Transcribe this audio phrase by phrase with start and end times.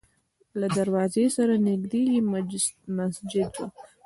[0.59, 2.19] له دروازې سره نږدې یې
[2.97, 3.63] مسجد و.